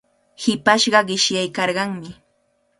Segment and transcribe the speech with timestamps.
[0.41, 2.11] Hipashqa qishyaykarqanmi.